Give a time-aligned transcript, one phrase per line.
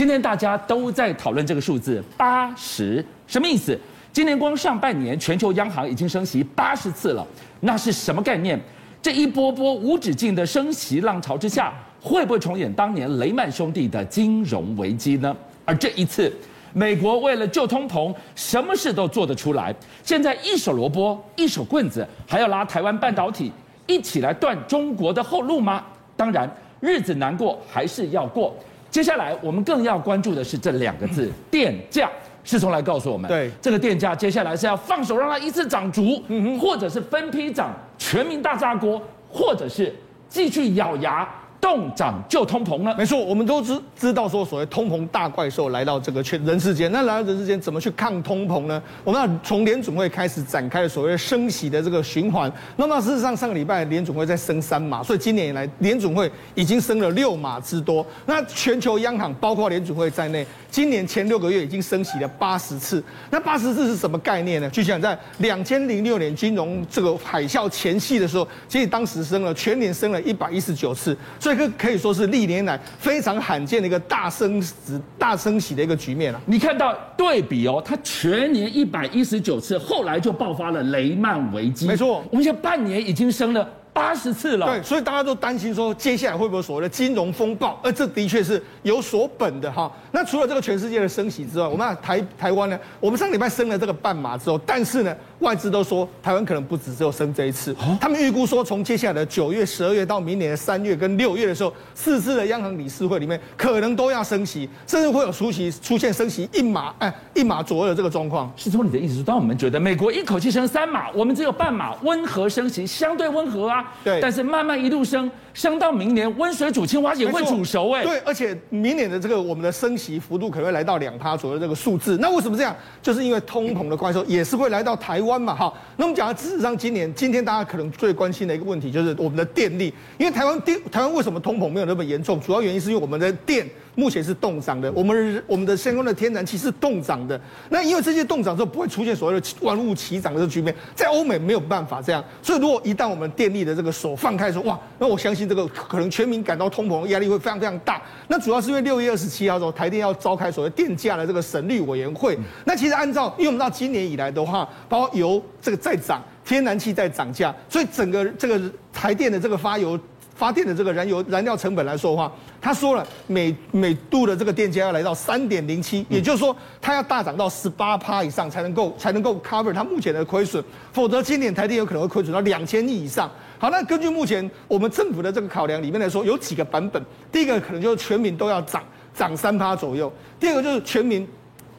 [0.00, 3.78] 今天大家都在讨论这个数字八十，什么意思？
[4.10, 7.26] 今年光上半年，全球央行已经升息八十次了，
[7.60, 8.58] 那是什么概念？
[9.02, 15.36] 这一波波无止境的升息浪潮之下，会不会重演当年雷曼兄弟的金融危机呢？
[15.66, 16.32] 而这一次，
[16.72, 19.74] 美国为了救通膨，什么事都做得出来。
[20.02, 23.52] 现在一手萝卜一手棍子，还要拉台湾半导体
[23.86, 25.84] 一起来断中国的后路吗？
[26.16, 28.56] 当然，日子难过还是要过。
[28.90, 32.10] 接下来我们更要关注的是这两个字：电价。
[32.42, 39.00] 世聪来告诉我们，对这个电价接下来是要放手让它一次涨足，嗯哼，或者是分批涨，全民大炸锅，
[39.30, 39.94] 或者是
[40.26, 41.28] 继续咬牙。
[41.60, 42.94] 动涨就通膨了？
[42.96, 48.82] 没错，我们都知知道说，所谓通膨大怪兽来到这个全人世间，那来到人世间怎么去抗通膨呢？
[49.04, 52.50] 我们要从联准会开始展开所谓升息的这个循环。
[52.76, 58.04] 那么事实上，上个礼拜联准会在升三码，所以今年以来联准会已经升了六码之多。
[58.24, 63.04] 那全球央行包括联准会在内，今年前六个月已经升息了八十次。
[63.28, 64.70] 那八十次是什么概念呢？
[64.70, 71.14] 就像在两千零六年金融这个海啸前夕的时候，其实当时升了全年升了一百一十九次。
[71.50, 76.40] 这个可以说是历年来非常罕见的一个大升值、大升息的一个局面了。
[76.46, 81.88] 你看到对比哦，它全年一百一十九次，后来就爆发了雷曼危机。
[81.88, 83.68] 没错，我们现在半年已经升了。
[84.00, 87.78] 八十次了，对，所以大家都担心说，接下来会不会所谓的金融风暴？
[87.82, 89.90] 而这的确是有所本的哈。
[90.10, 92.78] 那除了这个全世界的升息之外，我们台台湾呢？
[92.98, 97.76] 我们上礼拜升了这个半码之后，但是呢，外资都说台湾可能不止只有升这一次。
[98.00, 108.50] 他们预估说，从接下来的九月、十二月到明年的三月跟六月的时候，四次的央行理事会里面可能都要升息，甚至会有出席出现升息一码哎一码左右的这个状况。
[108.56, 113.89] 是说你的意思是，当我们觉得美国一口气升三码，我们只有半码，温和升息，相对温和啊。
[114.02, 118.02] 对，但是慢慢一路升，升到明年温水煮青蛙也会煮熟哎。
[118.02, 122.18] 对，而且明年的这个我们的升息幅度可能会来到两趴左右这个数字。
[122.18, 122.74] 那为什么这样？
[123.02, 125.54] 就是因为通膨的怪兽也是会来到台湾嘛。
[125.54, 132.40] 哈，那我们讲到事实上，今年今天大家可能最关心的一个问题就是我们的电力，因为台湾电台湾为什么通膨没有那么严重？
[132.40, 133.68] 主要原因是因为我们的电。
[133.94, 137.38] 目前是冻涨的，我们我们的相关的天然气是冻涨的。
[137.68, 142.24] 那因为这些冻涨之后不会出现所谓的万物齐涨的这局面，在欧美没有办法这样。
[142.42, 148.00] 所以如果一旦我们电力的这个手放开说，哇，那我相信这个可能全民感到通膨压力会非常非常大。
[148.28, 152.38] 那主要是因为六月二十七号的时候，台电要召开所谓电价的这个审率委员会。
[152.64, 158.60] 那其实按照，因为我们知道今年以来的话，包括油这个在涨，天然气在涨价，所以整个这个
[158.92, 159.98] 台电的这个发油。
[160.40, 170.64] 发电的这个燃油燃料成本来说的话，他说了每每度的这个电价要来到三点零七，也就是说它要大涨到十八趴以上才能够才能够 cover 它目前的亏损，
[170.94, 173.30] 否则今年台电有可能会亏损到两千亿以上。
[173.58, 178.82] 好，那根据目前我们政府的这个考量里面来说，有几个版本，第一个可能就是全民都要涨
[179.14, 181.28] 涨三趴左右，第二个就是全民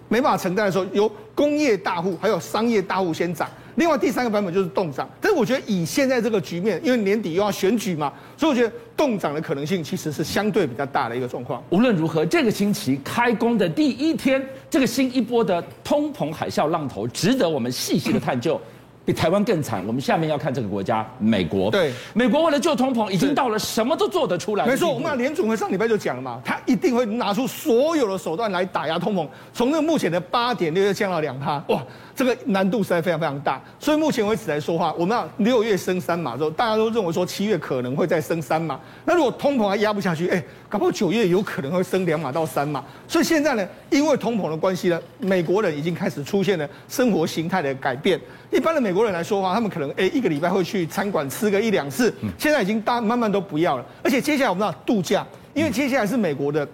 [0.07, 3.49] 没办法承担的时候，由工业大户还有商业大户先涨。
[3.75, 11.63] 另外第三个版本就是冻涨，但是我觉得以现在这个局面，因为年底又要选举嘛，所以我觉得冻涨的可能性其实是相对比较大的一个状况。
[11.69, 18.59] 无论如何，这个星期开工的第一天，这个新一波的通膨海啸浪头，值得我们细细的探究。
[19.03, 19.83] 比台湾更惨。
[19.87, 21.71] 我们下面要看这个国家，美国。
[21.71, 24.65] 对，美国为了救通膨，已经到了什么都做得出来。
[24.65, 31.81] 没错，我们联总会上礼拜就讲了嘛，他一定会拿出所有的手段来打压通膨，从这目前的八点六又降到两趴，哇。
[32.13, 38.79] 这个难度实在非常非常大，所以目前为止来说话，我们要六月升三码之后，大家都认为说七月可能会再升三码。
[39.05, 42.83] 那如果通膨还压不下去，哎，搞不好九月有可能会升两码到三码。
[43.07, 48.19] 所以现在呢，因为通膨的关系呢，美国人已经开始出现了生活形态的改变。
[48.51, 53.85] 一般的美国人来说的话，他们可能哎一个礼拜会去餐馆吃个一两次，现在已经大慢慢都不要了。
[54.03, 56.67] 而且接下来我们要度假，因为接下来是美国的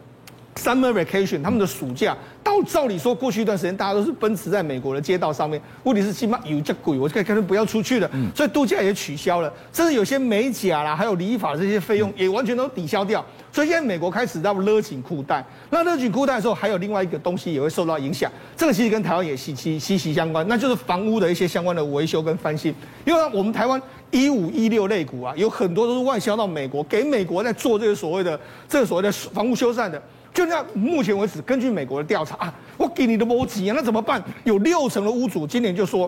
[0.56, 2.18] summer vacation，他们的暑假。
[2.48, 13.24] 照照理说，过去一段时间大家都是奔驰在美国的街道上面，问题是起码油价贵，我可以干脆不要出去了，所以度假也取消了，甚至有些美甲啦，还有理发这些费用也完全都抵消掉。
[13.52, 22.74] 所以现在美国开始要勒紧裤带，那勒紧裤带的时候，还有另外一个东西也会受到影响，这个其实跟台湾也息息息息相关，那就是房屋的一些相关的维修跟翻新，
[23.04, 28.40] 因为我们台湾一五一六类股啊，有很多都是外销到美国，给美国在做这个所谓的
[28.70, 30.02] 这个所谓的房屋修缮的。
[30.38, 34.24] 就那目前为止，根据美国的调查啊，我给你的摩吉啊，那怎么办？
[34.44, 36.08] 有六成的屋主今年就说，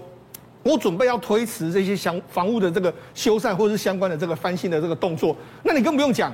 [0.62, 5.36] 我准备要推迟这些相房屋的这个修缮或者是相关的这个翻新的这个动作。
[5.64, 6.31] 那你更不用讲，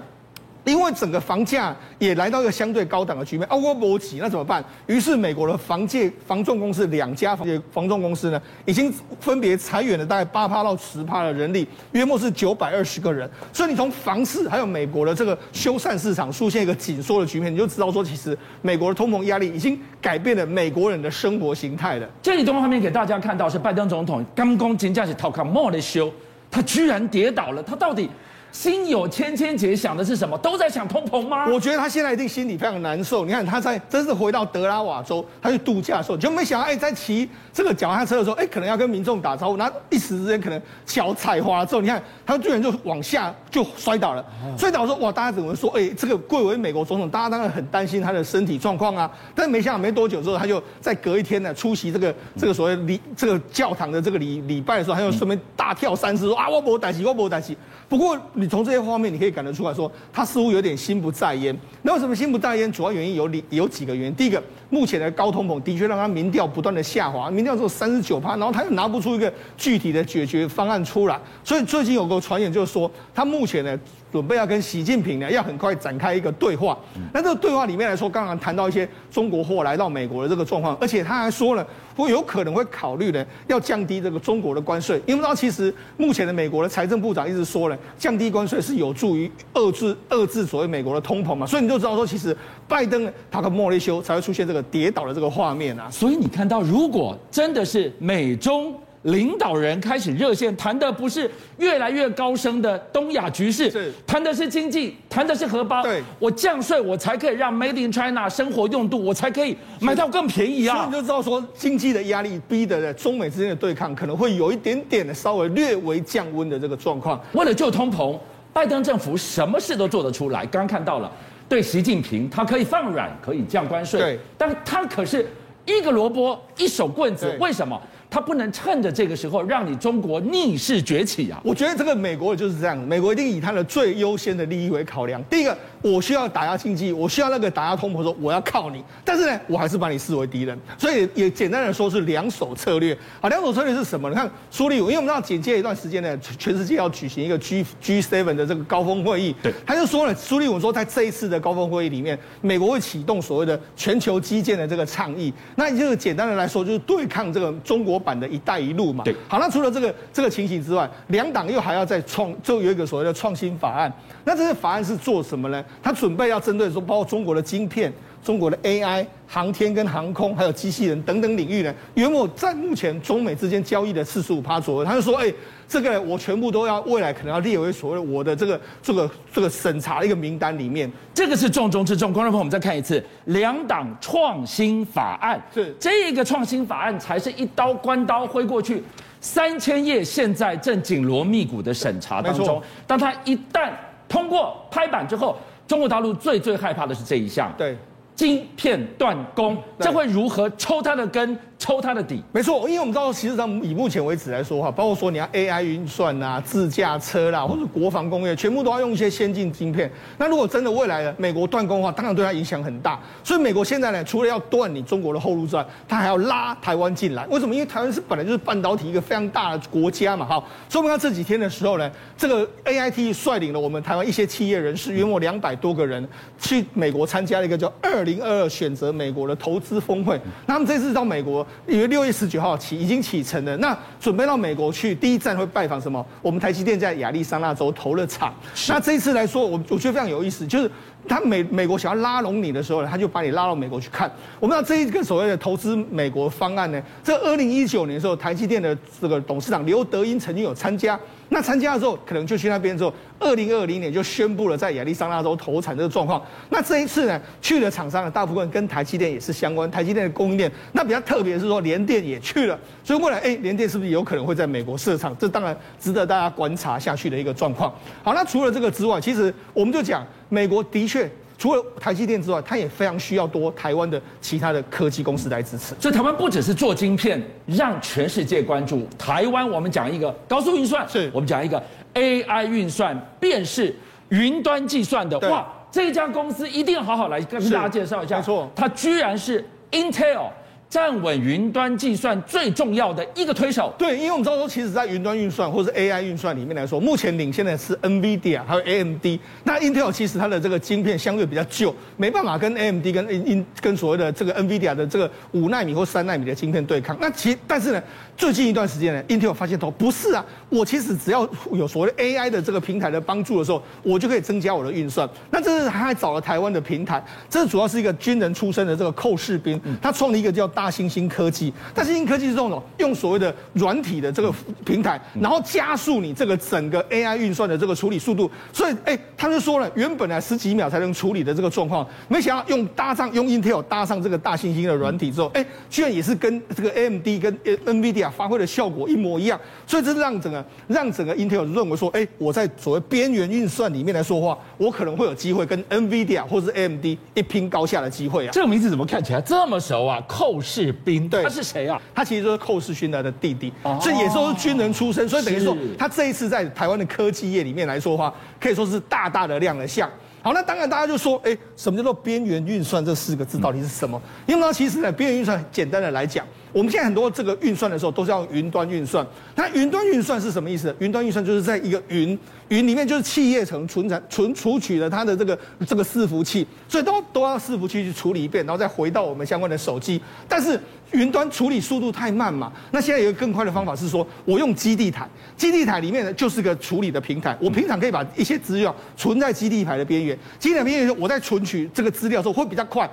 [0.66, 4.64] 因为整个房价也来到一个相对高档的局面，啊，我不起，那怎么办？
[4.88, 13.30] 于是美国的房借房仲公司两家房房仲公司呢，已经分别裁员了大概八趴到十趴的人力，约莫是九百二十个人。
[13.54, 22.10] 所以你从房市还有美国的这个修缮市场出现一个紧缩的局面，你就知道说，其实美国的通膨压力已经改变了美国人的生活形态了。
[22.24, 26.12] 这里动画面给大家看到是拜登总统刚刚金价是掏空莫的修，
[26.50, 28.10] 他居然跌倒了，他到底？
[28.56, 30.38] 心有千千结，想的是什么？
[30.38, 31.46] 都在想通膨吗？
[31.52, 33.25] 我觉得他现在一定心里非常难受。
[33.25, 44.25] 你看他在真是回到德拉瓦州，他去度假的时候，就没想到哎，在骑这个脚踏车的时候，哎，可能要跟民众打招呼，然后一时之间可能脚踩滑之后，你看他居然就往下就摔倒了。
[44.58, 45.69] 摔倒说哇，大家怎么说？
[45.72, 49.12] 哎，这个贵为美国总统，大家当然很担心他的身体状况啊。
[49.36, 57.58] 但没想到没多久之后，他就在隔一天呢出席这个这个所谓礼这个教堂的这个礼礼拜的时候，他就顺便大跳三次说啊，我没胆气，我没胆气。
[57.88, 61.56] 不过你从这些方面你可以感得出来说，他似乎有点心不在焉。
[61.84, 62.72] 那为什么心不在焉？
[62.72, 64.16] 主要原因有里有几个原因。
[64.16, 71.20] 第一个，目前的高通膨的确让他民调不断的下滑，民调只有三十九趴，然后他又拿不出一个具体的解决方案出来。
[71.44, 73.80] 所以最近有个传言就是说，他目前呢。
[74.16, 76.78] 准备要跟习近平呢，要很快展开一个对话。
[77.12, 81.68] 那这个对话里面来说，刚刚谈到一些中国货来到美国的这个状况，而且他还说了，
[81.98, 85.02] 会有可能会考虑呢，要降低这个中国的关税。
[85.06, 91.46] 因为知道，其实目前的美国的财政部长一直说呢，降低关税是有助于遏制遏制所谓美国的通膨嘛。
[91.46, 92.34] 所以你就知道说，其实
[92.70, 95.90] 拜登他跟莫雷修才会出现这个跌倒的这个画面啊。
[95.92, 98.74] 所以你看到，如果真的是美中。
[99.06, 105.84] 领导人开始热线，谈的不是越来越高升的东亚局势，是谈的是经济，谈的是荷包。
[105.84, 110.75] 对，我降税，我才可以让 Made in China 生活用度，我才可以买到更便宜啊。
[110.75, 117.22] 所以你就知道说，经济的压力逼得中美之间的对抗可能会有一点点的稍微略微降温的这个状况。
[117.34, 118.18] 为了救通膨，
[118.51, 120.44] 拜登政府什么事都做得出来。
[120.48, 121.12] 刚刚看到了，
[121.48, 125.28] 对习近平，他可以放软，可以降关税，对，但他可是
[125.66, 127.80] 一个萝卜一手棍子，为什么？
[128.10, 131.42] 他不能趁着这个时候让你中国逆势崛起啊！
[131.44, 135.22] 我觉得这个美国就是这样，美国一定以他的最优先的利益为考量。
[135.25, 135.57] 第一个，
[135.92, 138.84] 我需要打压经济，我需要那个打压通膨，说我要靠你。
[139.04, 142.98] 但是呢，我还是把你视为敌人，所以也简单的说是两手策略。
[143.22, 144.10] 好，两手策略是什么？
[144.10, 155.32] 你看苏立文，因为我们知道紧接一段时间呢，全世界要举行一个 G G seven 的这个高峰会议，对，他就说了，苏立文说，在这一次的高峰会议里面，美国会启动所谓的全球基建的这个倡议。
[155.56, 158.92] 那这个简单的来说，就是对抗这个中国版的一带一路。
[158.92, 163.92] 嘛，对，好，那除了这个这个情形之外，两党又还要再创，就有一个所谓的创新法案。
[164.24, 165.64] 那这个法案是做什么呢？
[165.81, 167.92] 他准备要针对说，包括中国的晶片、
[168.24, 174.86] 中国的 AI、航天跟航空，还有机器人等等领域呢，约莫在目前中美之间交易的四十五趴左右。
[174.86, 175.31] 他就说，哎，
[175.68, 180.92] 这个我全部都要未来可能要列为所谓我的这个这个这个审查的一个名单里面。
[181.13, 182.12] 这个是重中之重。
[182.12, 188.83] 观众朋友，我们再看一次，两党创新法案是这个创新法案才是一刀关刀挥过去，
[189.22, 192.62] 三千页现在正紧锣密鼓的审查当中。
[192.86, 193.72] 当他一旦
[194.07, 195.38] 通过拍板之后，
[195.68, 197.54] 中国大陆最最害怕的是这一项。
[197.58, 197.78] 对。
[198.16, 201.38] 晶片断供，这会如何抽它的根？
[201.66, 209.92] 抽它的底，没错，因为我们知道，其实上以目前为止来说哈，包括说你要 AI 运算啊、自驾车啦，或者国防工业，全部都要用一些先进晶片。
[210.20, 213.00] 那如果真的未来的美国断供的话，当然对它影响很大。
[213.24, 217.26] 所以美国现在呢，除了要断你中国的后路之外，它还要拉台湾进来。
[217.32, 217.56] 为什么？
[217.56, 220.36] 因为台湾是本来就是半导体一个非常大的国家嘛，哈。
[220.70, 226.08] 所以我们看这几天的时候呢，这个 AIT 率领了我们台湾一些企业人士，约莫两百多个人
[226.40, 230.22] 去美国参加了一个叫“二零二二选择美国”的投资峰会。
[230.46, 231.44] 那他们这次到美国。
[231.68, 236.06] 因为六月十九号起已经启程了，那准备到美国去，第一站会拜访什么？
[236.22, 238.34] 我们台积电在亚利桑那州投了厂。
[238.68, 240.70] 那这一次来说，我我觉得非常有意思，就是
[241.08, 244.12] 他美美国想要拉拢你的时候呢，他就把你拉到美国去看。
[244.40, 251.00] 我们知道这一个所谓的投资美国方案呢，这二零一九年的时候，台积电的这个董事长刘德英曾经有参加。
[251.30, 256.24] 那参加的时候，可能就去那边之后，二零二零年就宣布了在亚利桑那州投产这个状况。
[256.50, 260.52] 那这一次呢，去的厂商的大部分跟台积电也是相关，台积电的供应链。
[260.74, 265.16] 那比较特别是说，联电也去了，所以未来哎，联电是不是有可能会在美国设厂？
[265.18, 267.74] 这当然值得大家观察下去的一个状况。
[268.04, 271.10] 好，那除了这个之外，其实我们就讲，美国的确。
[271.38, 275.75] 除了台积电之外，它也非常需要多台湾的其他的科技公司来支持。
[275.82, 279.48] 所以台湾不只是做晶片，让全世界关注台湾。
[279.48, 281.62] 我们讲一个高速运算，是我们讲一个
[281.94, 283.75] AI 运算，便是
[284.08, 285.20] 云端计算的。
[285.29, 288.15] 哇，这一家公司一定要好好来跟大家介绍一下。
[288.15, 290.29] 没错，它居然是 Intel
[290.69, 293.74] 站稳云端计算最重要的一个推手。
[293.77, 299.05] 对，因为我们知道说，其实，在云端运算或者是 AI 运算里面来说，目前领先的是 NVIDIA 还有 AMD。
[299.43, 306.98] 那 Intel 其实它的这个晶片相对比较旧，没办法跟 AMD 跟 In 跟所谓的这个 NVIDIA 的这个五纳米或三纳米的晶片对抗。
[307.00, 307.81] 那其但是呢，
[308.17, 315.07] 最近一段时间呢，Intel 发现头不是啊，我其实只要有所谓的 AI 的这个平台的帮助的时候，我就可以增加我的运算。
[315.31, 321.54] 那这是他还找了台湾的平台，这主要是一个军人出身的这个寇士兵，他创了一个叫大猩猩科技。
[321.74, 324.34] 大猩猩科技是这种用所谓的软体的这个
[324.66, 328.32] 平台，然后加速你这个整个 AI 运算的这个处理速度。
[328.54, 339.40] 所以，哎，他就说了，原本呢十几秒才能处理的这个状况，没想到用搭上用 Intel 搭上这个大猩猩的软体之后，哎，居然也是跟这个 AMD 跟 NVIDIA 发挥的效果一模一样。
[339.68, 348.32] 所以这是让整个让整个 Intel 认为说，哎，我在所谓边缘运算里面来说话，我可能会有机会跟 NVIDIA 或者是 AMD 一拼高下的机会啊。
[348.32, 350.02] 这个名字怎么看起来这么熟啊？
[350.08, 351.24] 扣世彬，对。
[351.24, 351.82] 他是谁啊？
[351.94, 359.90] 他其实就是寇世勋的弟弟，所以也都是军人出身，所以等于说他这一次在台湾的科技业里面来说的话，可以说是大大的亮了相。
[360.22, 362.84] 好，那当然大家就说，哎，什么叫做边缘运算？
[362.86, 364.02] 这四个字到底是什么？
[364.25, 366.25] 因为呢，其实呢，边缘运算简单的来讲。
[366.56, 369.06] 我们现在很多这个运算的时候都是要用云端运算。
[369.36, 370.74] 那云端运算是什么意思？
[370.80, 380.02] 云端运算就是在一个云云里面，就是企业层存产存储取了它的这个这个伺服器，所以都都要伺服器去处理一遍，然后再回到我们相关的手机。
[380.30, 380.58] 但是
[380.94, 392.90] 云端处理速度太慢嘛，那现在有一个更快的方法是说，我用基地台，基地台里面呢就是个处理的平台，我平常可以把一些资料存在基地台的边缘，基地台边缘我在存取这个资料的时候会比较快。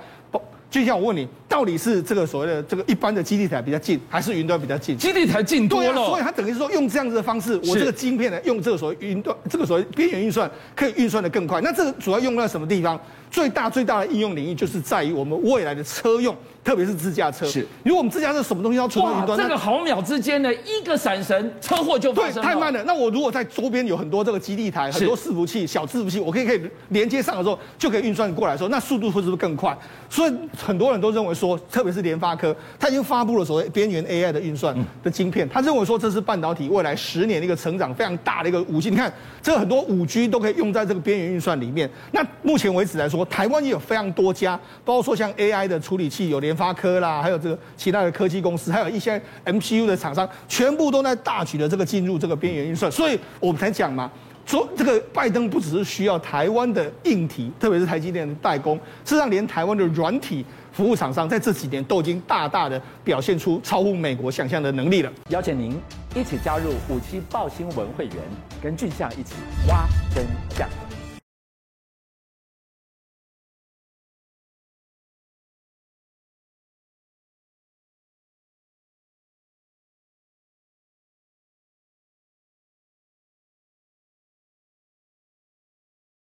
[0.73, 4.97] 就像我问你，到底是这个所谓的这个一般的基地台比较近，还是云端比较近？
[4.97, 5.93] 基地台近多了。
[5.93, 11.61] 对啊，所以它等于是说用这样子的方式，我这个晶片呢，用这个所谓云端，这个所谓边缘运算，可以运算的更快。
[11.61, 12.99] 那这个主要用在什么地方？
[13.29, 17.47] 最大最大的应用领域就是在于我们未来的车用，特别是自驾车。
[17.47, 22.41] 是，如果我们自驾车什么东西要存到云端，这个毫秒之间的一个闪神，车祸就发生了。
[22.41, 22.83] 对，太慢了。
[22.83, 29.75] 那我如果在周边有很多这个基地台，很多伺服器、小伺服器，我可以可以连接上的时候，就可以运算过来的时候，那速度会是不是更快？
[30.11, 30.33] 所以
[30.65, 38.89] 很多人都认为说，特别是联发科，他已经发布了所谓边缘 AI 的运算的晶片，他认为说这是半导体未来十年的一个成长非常大的一个武器。
[38.89, 41.89] 你看，这个很多五 G 都可以用在这个边缘运算里面。
[42.11, 44.13] 那目前为止来说，台湾也有非常。
[44.13, 44.55] 多家，
[44.85, 54.11] 包括说像 AI 的处理器有联发科啦，还有这个其他的科技公司，还有一些 MCU 的厂商，全部都在大举的这个进入这个边缘运算，所以我们才讲嘛，
[54.45, 65.11] 说这个拜登不只是需要台湾的硬体，特别是台积电的代工，事实上连台湾的软体服务厂商在这几年都已经大大的表现出超乎美国想象的能力了。
[65.29, 65.79] 邀请您
[66.15, 68.15] 一起加入五七报新闻会员，
[68.61, 69.33] 跟俊相一起
[69.67, 70.25] 挖真
[70.57, 70.67] 相。